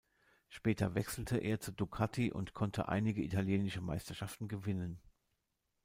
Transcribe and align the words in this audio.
Später 0.49 0.95
wechselte 0.95 1.37
er 1.37 1.59
zu 1.59 1.71
Ducati 1.71 2.31
und 2.31 2.55
konnte 2.55 2.89
einige 2.89 3.21
italienische 3.21 3.81
Meisterschaften 3.81 4.47
gewinnen. 4.47 4.99